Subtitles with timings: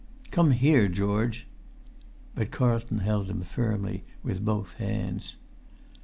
[0.31, 1.45] "Come here, George!"
[2.33, 5.35] But Carlton held him firmly with both hands.